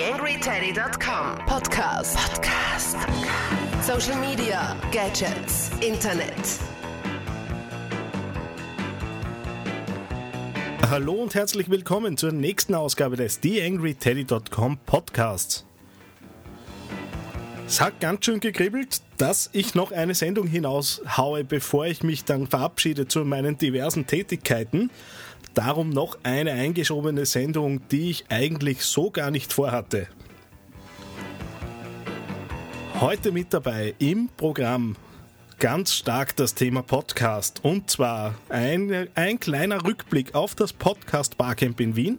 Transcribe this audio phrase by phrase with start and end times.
[0.00, 2.16] TheAngryTeddy.com Podcast.
[2.16, 2.96] Podcast.
[3.82, 6.58] Social Media, Gadgets, Internet.
[10.88, 15.66] Hallo und herzlich willkommen zur nächsten Ausgabe des TheAngryTeddy.com Podcasts.
[17.66, 22.46] Es hat ganz schön gekribbelt, dass ich noch eine Sendung hinaushaue, bevor ich mich dann
[22.46, 24.90] verabschiede zu meinen diversen Tätigkeiten.
[25.52, 30.06] Darum noch eine eingeschobene Sendung, die ich eigentlich so gar nicht vorhatte.
[32.98, 34.96] Heute mit dabei im Programm
[35.58, 41.78] ganz stark das Thema Podcast und zwar ein, ein kleiner Rückblick auf das Podcast Barcamp
[41.80, 42.18] in Wien.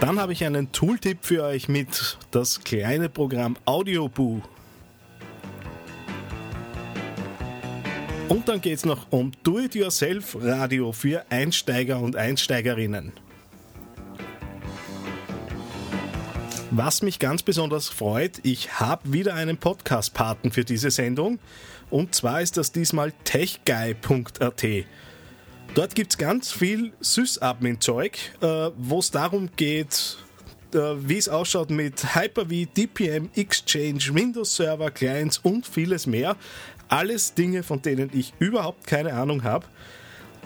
[0.00, 4.40] Dann habe ich einen Tooltip für euch mit das kleine Programm Audioboo.
[8.30, 13.12] Und dann geht es noch um Do-it-yourself-Radio für Einsteiger und Einsteigerinnen.
[16.70, 21.40] Was mich ganz besonders freut, ich habe wieder einen Podcast-Paten für diese Sendung.
[21.90, 24.64] Und zwar ist das diesmal techguy.at.
[25.74, 30.16] Dort gibt es ganz viel Sys-Admin-Zeug, äh, wo es darum geht,
[30.74, 36.36] äh, wie es ausschaut mit Hyper-V, DPM, Exchange, Windows-Server, Clients und vieles mehr.
[36.88, 39.66] Alles Dinge, von denen ich überhaupt keine Ahnung habe.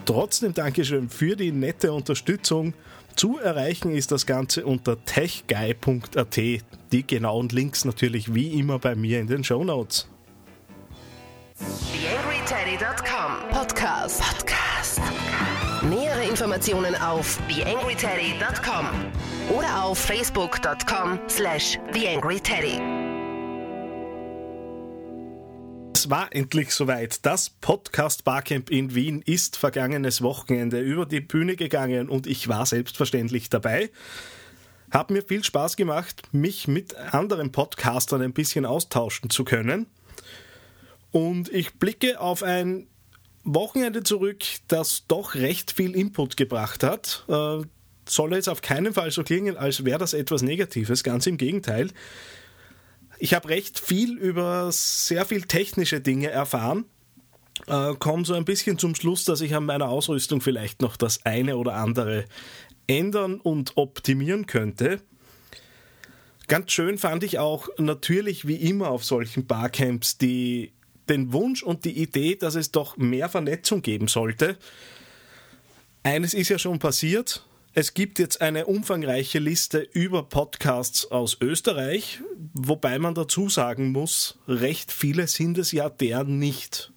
[0.04, 2.74] Trotzdem Dankeschön für die nette Unterstützung.
[3.16, 6.36] Zu erreichen ist das Ganze unter techguy.at.
[6.36, 10.06] Die genauen Links natürlich wie immer bei mir in den Show Notes.
[11.64, 14.20] TheAngryTeddy.com Podcast.
[14.20, 15.00] Podcast.
[15.88, 18.86] Nähere Informationen auf TheAngryTeddy.com
[19.56, 22.80] oder auf Facebook.com slash TheAngryTeddy.
[25.94, 27.24] Es war endlich soweit.
[27.24, 32.66] Das Podcast Barcamp in Wien ist vergangenes Wochenende über die Bühne gegangen und ich war
[32.66, 33.90] selbstverständlich dabei.
[34.90, 39.86] Hat mir viel Spaß gemacht, mich mit anderen Podcastern ein bisschen austauschen zu können.
[41.14, 42.88] Und ich blicke auf ein
[43.44, 47.24] Wochenende zurück, das doch recht viel Input gebracht hat.
[47.28, 47.58] Äh,
[48.08, 51.92] soll jetzt auf keinen Fall so klingen, als wäre das etwas Negatives, ganz im Gegenteil.
[53.20, 56.84] Ich habe recht viel über sehr viel technische Dinge erfahren.
[57.68, 61.24] Äh, komme so ein bisschen zum Schluss, dass ich an meiner Ausrüstung vielleicht noch das
[61.24, 62.24] eine oder andere
[62.88, 65.00] ändern und optimieren könnte.
[66.48, 70.72] Ganz schön fand ich auch natürlich wie immer auf solchen Barcamps die,
[71.08, 74.56] den Wunsch und die Idee, dass es doch mehr Vernetzung geben sollte.
[76.02, 82.20] Eines ist ja schon passiert, es gibt jetzt eine umfangreiche Liste über Podcasts aus Österreich,
[82.52, 86.92] wobei man dazu sagen muss, recht viele sind es ja der nicht.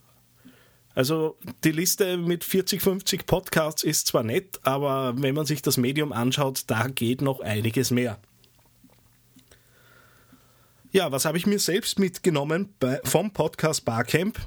[0.94, 5.78] Also die Liste mit 40, 50 Podcasts ist zwar nett, aber wenn man sich das
[5.78, 8.19] Medium anschaut, da geht noch einiges mehr.
[10.97, 14.40] Ja, was habe ich mir selbst mitgenommen bei, vom Podcast Barcamp?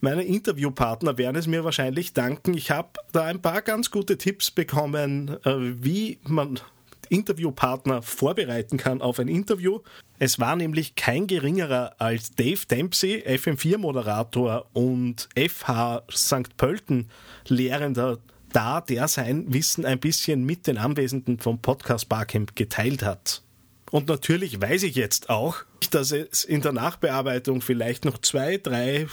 [0.00, 2.54] Meine Interviewpartner werden es mir wahrscheinlich danken.
[2.54, 6.60] Ich habe da ein paar ganz gute Tipps bekommen, äh, wie man
[7.08, 9.80] Interviewpartner vorbereiten kann auf ein Interview.
[10.20, 16.56] Es war nämlich kein geringerer als Dave Dempsey, FM4-Moderator und FH St.
[16.56, 17.10] Pölten
[17.48, 18.18] Lehrender
[18.52, 23.42] da, der sein Wissen ein bisschen mit den Anwesenden vom Podcast Barcamp geteilt hat.
[23.90, 25.56] Und natürlich weiß ich jetzt auch,
[25.90, 29.06] dass es in der Nachbearbeitung vielleicht noch zwei, drei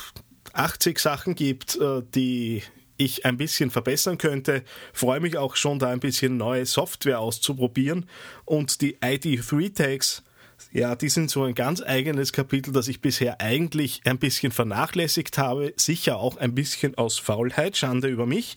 [0.53, 2.63] 80 Sachen gibt, äh, die
[2.97, 4.63] ich ein bisschen verbessern könnte.
[4.93, 8.05] Freue mich auch schon, da ein bisschen neue Software auszuprobieren.
[8.45, 10.23] Und die ID3-Tags,
[10.71, 15.37] ja, die sind so ein ganz eigenes Kapitel, das ich bisher eigentlich ein bisschen vernachlässigt
[15.37, 15.73] habe.
[15.75, 18.55] Sicher auch ein bisschen aus Faulheit, Schande über mich.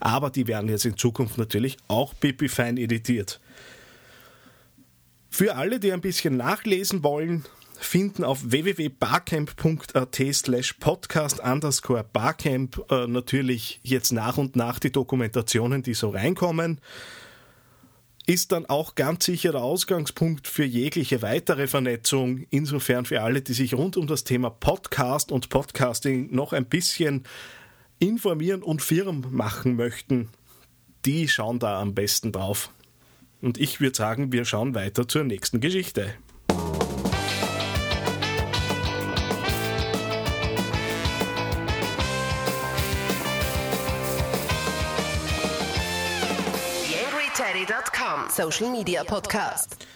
[0.00, 3.40] Aber die werden jetzt in Zukunft natürlich auch pipi fein editiert.
[5.34, 7.44] Für alle, die ein bisschen nachlesen wollen,
[7.76, 15.82] finden auf www.barcamp.at slash podcast underscore barcamp äh, natürlich jetzt nach und nach die Dokumentationen,
[15.82, 16.80] die so reinkommen.
[18.26, 22.46] Ist dann auch ganz sicher der Ausgangspunkt für jegliche weitere Vernetzung.
[22.50, 27.24] Insofern für alle, die sich rund um das Thema Podcast und Podcasting noch ein bisschen
[27.98, 30.28] informieren und firm machen möchten,
[31.04, 32.70] die schauen da am besten drauf.
[33.44, 36.14] Und ich würde sagen, wir schauen weiter zur nächsten Geschichte.
[48.30, 49.86] Social Media Podcast.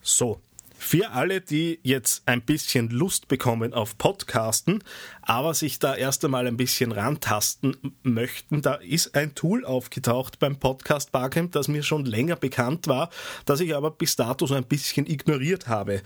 [0.00, 0.40] So,
[0.80, 4.84] Für alle, die jetzt ein bisschen Lust bekommen auf Podcasten,
[5.22, 10.60] aber sich da erst einmal ein bisschen rantasten möchten, da ist ein Tool aufgetaucht beim
[10.60, 13.10] Podcast Barcamp, das mir schon länger bekannt war,
[13.44, 16.00] das ich aber bis dato so ein bisschen ignoriert habe.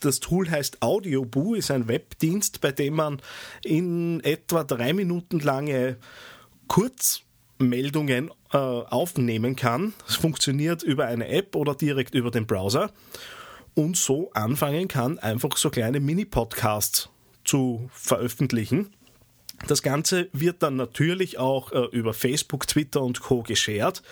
[0.00, 3.22] Das Tool heißt Audioboo, ist ein Webdienst, bei dem man
[3.62, 5.98] in etwa drei Minuten lange
[6.66, 9.94] Kurzmeldungen äh, aufnehmen kann.
[10.08, 12.90] Es funktioniert über eine App oder direkt über den Browser
[13.76, 17.10] und so anfangen kann, einfach so kleine Mini-Podcasts
[17.44, 18.90] zu veröffentlichen.
[19.68, 23.42] Das Ganze wird dann natürlich auch äh, über Facebook, Twitter und Co.
[23.42, 24.02] geshared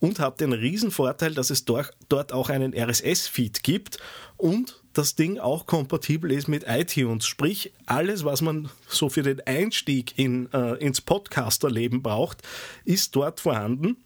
[0.00, 3.98] und hat den Vorteil, dass es dort, dort auch einen RSS-Feed gibt
[4.36, 7.26] und das Ding auch kompatibel ist mit iTunes.
[7.26, 12.42] Sprich, alles, was man so für den Einstieg in, äh, ins Podcasterleben braucht,
[12.84, 13.96] ist dort vorhanden.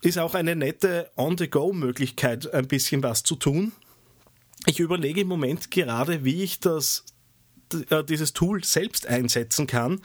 [0.00, 3.72] Ist auch eine nette On-the-Go-Möglichkeit, ein bisschen was zu tun.
[4.68, 7.06] Ich überlege im Moment gerade, wie ich das,
[7.88, 10.02] äh, dieses Tool selbst einsetzen kann,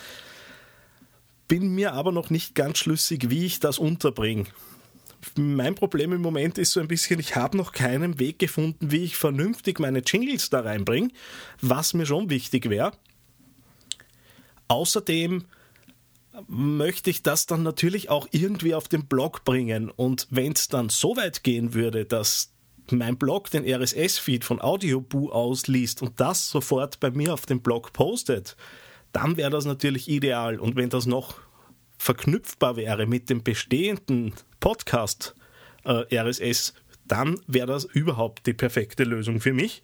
[1.50, 4.46] bin mir aber noch nicht ganz schlüssig, wie ich das unterbringe.
[5.36, 9.04] Mein Problem im Moment ist so ein bisschen, ich habe noch keinen Weg gefunden, wie
[9.04, 11.10] ich vernünftig meine Jingles da reinbringe,
[11.60, 12.94] was mir schon wichtig wäre.
[14.70, 15.44] Außerdem
[16.48, 19.92] möchte ich das dann natürlich auch irgendwie auf den Blog bringen.
[19.92, 22.53] Und wenn es dann so weit gehen würde, dass
[22.92, 27.94] mein Blog den RSS-Feed von Audioboo ausliest und das sofort bei mir auf dem Blog
[27.94, 28.56] postet,
[29.12, 30.60] dann wäre das natürlich ideal.
[30.60, 31.36] Und wenn das noch
[31.98, 35.36] verknüpfbar wäre mit dem bestehenden Podcast
[35.86, 36.74] äh, RSS,
[37.06, 39.84] dann wäre das überhaupt die perfekte Lösung für mich.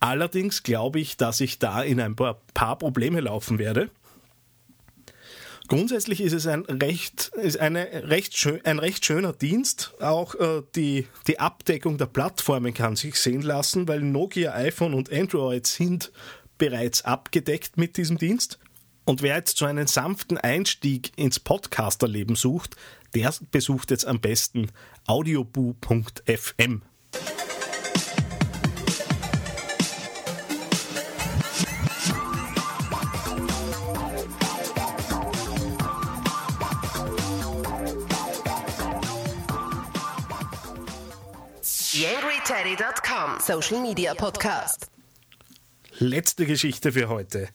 [0.00, 3.90] Allerdings glaube ich, dass ich da in ein paar, paar Probleme laufen werde.
[5.72, 9.94] Grundsätzlich ist es ein recht, ist eine recht schön, ein recht schöner Dienst.
[10.00, 15.10] Auch äh, die, die Abdeckung der Plattformen kann sich sehen lassen, weil Nokia, iPhone und
[15.10, 16.12] Android sind
[16.58, 18.58] bereits abgedeckt mit diesem Dienst.
[19.06, 22.76] Und wer jetzt so einen sanften Einstieg ins Podcasterleben sucht,
[23.14, 24.70] der besucht jetzt am besten
[25.06, 26.82] audioboo.fm.
[42.44, 44.90] TheAngryTeddy.com Social Media Podcast.
[45.98, 47.48] Letzte Geschichte für heute.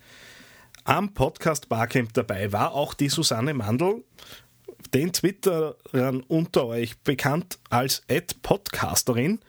[0.86, 4.06] Am Podcast Barcamp dabei war auch die Susanne Mandl,
[4.94, 8.04] den Twitterern unter euch bekannt als
[8.42, 9.40] Podcasterin.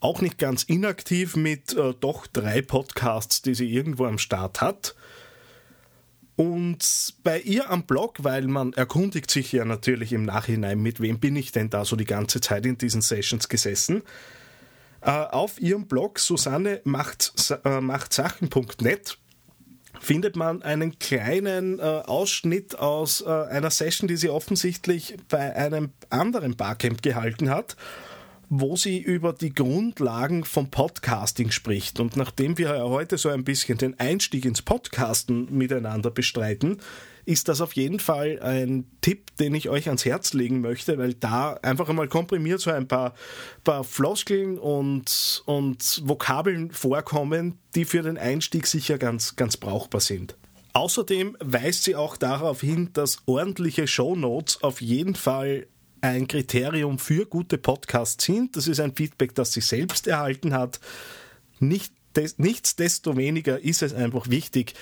[0.00, 4.94] Auch nicht ganz inaktiv mit äh, doch drei Podcasts, die sie irgendwo am Start hat.
[6.36, 11.18] Und bei ihr am Blog, weil man erkundigt sich ja natürlich im Nachhinein, mit wem
[11.18, 14.02] bin ich denn da so die ganze Zeit in diesen Sessions gesessen,
[15.02, 17.32] auf ihrem Blog Susanne macht,
[17.64, 19.18] äh, macht Sachen.net
[20.00, 25.90] findet man einen kleinen äh, Ausschnitt aus äh, einer Session, die sie offensichtlich bei einem
[26.10, 27.76] anderen Barcamp gehalten hat
[28.48, 32.00] wo sie über die Grundlagen vom Podcasting spricht.
[32.00, 36.78] Und nachdem wir heute so ein bisschen den Einstieg ins Podcasten miteinander bestreiten,
[37.24, 41.14] ist das auf jeden Fall ein Tipp, den ich euch ans Herz legen möchte, weil
[41.14, 43.14] da einfach einmal komprimiert so ein paar,
[43.64, 50.36] paar Floskeln und, und Vokabeln vorkommen, die für den Einstieg sicher ganz, ganz brauchbar sind.
[50.72, 55.66] Außerdem weist sie auch darauf hin, dass ordentliche Shownotes auf jeden Fall
[56.08, 58.56] ein Kriterium für gute Podcasts sind.
[58.56, 60.80] Das ist ein Feedback, das sie selbst erhalten hat.
[61.58, 64.74] Nicht des, nichtsdestoweniger ist es einfach wichtig,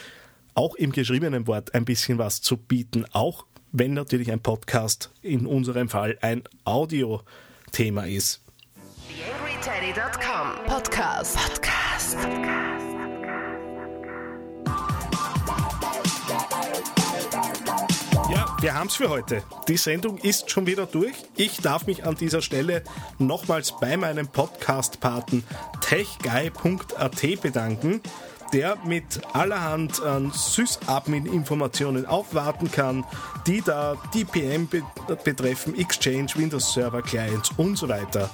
[0.55, 5.47] auch im geschriebenen Wort ein bisschen was zu bieten, auch wenn natürlich ein Podcast in
[5.47, 8.41] unserem Fall ein Audio-Thema ist.
[9.09, 11.37] TheAngryTeddy.com Podcast.
[11.37, 12.19] Podcast.
[18.65, 19.43] Wir haben es für heute.
[19.69, 21.13] Die Sendung ist schon wieder durch.
[21.37, 22.83] Ich darf mich an dieser Stelle
[23.19, 25.45] nochmals bei meinem Podcast-Paten
[25.83, 28.01] techguy.at bedanken,
[28.55, 33.05] der mit allerhand an Sys-Admin-Informationen aufwarten kann,
[33.47, 34.67] die da DPM
[35.23, 38.31] betreffen, Exchange, Windows Server Clients und so weiter.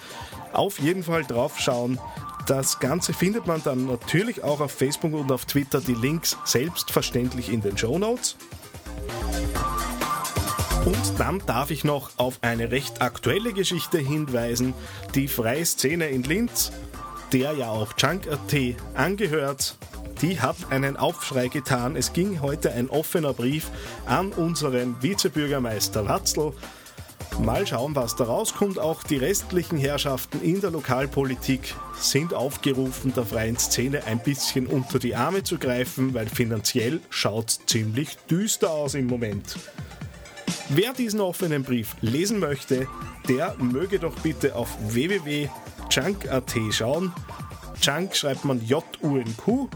[0.52, 1.98] Auf jeden Fall drauf schauen.
[2.46, 5.80] Das Ganze findet man dann natürlich auch auf Facebook und auf Twitter.
[5.80, 8.36] Die Links selbstverständlich in den Show Notes.
[11.20, 14.72] Dann darf ich noch auf eine recht aktuelle Geschichte hinweisen.
[15.14, 16.72] Die Freie Szene in Linz,
[17.34, 18.56] der ja auch Junk.at
[18.94, 19.76] angehört,
[20.22, 21.94] die hat einen Aufschrei getan.
[21.94, 23.68] Es ging heute ein offener Brief
[24.06, 26.54] an unseren Vizebürgermeister Watzl,
[27.38, 28.78] Mal schauen, was da rauskommt.
[28.78, 34.98] Auch die restlichen Herrschaften in der Lokalpolitik sind aufgerufen, der freien Szene ein bisschen unter
[34.98, 39.56] die Arme zu greifen, weil finanziell schaut ziemlich düster aus im Moment.
[40.72, 42.86] Wer diesen offenen Brief lesen möchte,
[43.28, 47.12] der möge doch bitte auf www.junk.at schauen.
[47.82, 49.68] Junk schreibt man J-U-N-Q,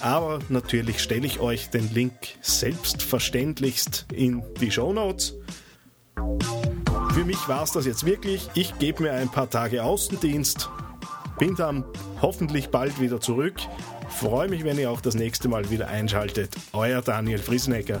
[0.00, 2.12] aber natürlich stelle ich euch den Link
[2.42, 5.34] selbstverständlichst in die Show Notes.
[7.12, 8.48] Für mich war es das jetzt wirklich.
[8.54, 10.70] Ich gebe mir ein paar Tage Außendienst,
[11.40, 11.84] bin dann
[12.22, 13.56] hoffentlich bald wieder zurück.
[14.08, 16.54] Freue mich, wenn ihr auch das nächste Mal wieder einschaltet.
[16.72, 18.00] Euer Daniel Friesenecker.